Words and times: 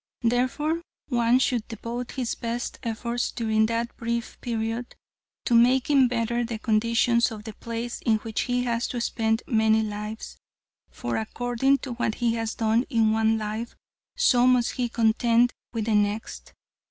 Therefore, 0.23 0.81
one 1.09 1.37
should 1.37 1.67
devote 1.67 2.13
his 2.13 2.33
best 2.33 2.79
efforts 2.81 3.31
during 3.31 3.67
that 3.67 3.95
brief 3.97 4.41
period, 4.41 4.95
to 5.45 5.53
making 5.53 6.07
better 6.07 6.43
the 6.43 6.57
conditions 6.57 7.29
of 7.29 7.43
the 7.43 7.53
place 7.53 7.99
in 8.03 8.17
which 8.17 8.41
he 8.49 8.63
has 8.63 8.87
to 8.87 8.99
spend 8.99 9.43
many 9.45 9.83
lives, 9.83 10.37
for, 10.89 11.17
according 11.17 11.77
to 11.77 11.93
what 11.93 12.15
he 12.15 12.33
has 12.33 12.55
done 12.55 12.81
in 12.89 13.11
one 13.11 13.37
life, 13.37 13.75
so 14.15 14.47
must 14.47 14.71
he 14.71 14.89
contend 14.89 15.53
with 15.71 15.87
in 15.87 16.01
the 16.01 16.09
next. 16.09 16.55